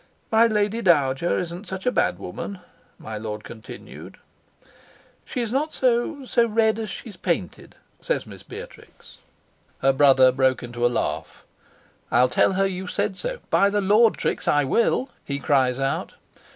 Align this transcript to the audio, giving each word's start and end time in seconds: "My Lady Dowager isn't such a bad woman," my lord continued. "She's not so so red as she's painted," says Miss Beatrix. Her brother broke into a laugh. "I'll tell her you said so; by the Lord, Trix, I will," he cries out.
"My 0.31 0.47
Lady 0.47 0.81
Dowager 0.81 1.37
isn't 1.37 1.67
such 1.67 1.85
a 1.85 1.91
bad 1.91 2.17
woman," 2.17 2.57
my 2.97 3.19
lord 3.19 3.43
continued. 3.43 4.17
"She's 5.25 5.51
not 5.53 5.71
so 5.73 6.25
so 6.25 6.47
red 6.47 6.79
as 6.79 6.89
she's 6.89 7.17
painted," 7.17 7.75
says 7.99 8.25
Miss 8.25 8.41
Beatrix. 8.41 9.19
Her 9.83 9.93
brother 9.93 10.31
broke 10.31 10.63
into 10.63 10.83
a 10.83 10.87
laugh. 10.89 11.45
"I'll 12.09 12.29
tell 12.29 12.53
her 12.53 12.65
you 12.65 12.87
said 12.87 13.15
so; 13.15 13.41
by 13.51 13.69
the 13.69 13.79
Lord, 13.79 14.15
Trix, 14.15 14.47
I 14.47 14.63
will," 14.63 15.11
he 15.23 15.37
cries 15.39 15.79
out. 15.79 16.15